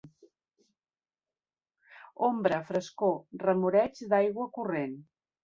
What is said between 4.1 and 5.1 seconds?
d'aigua corrent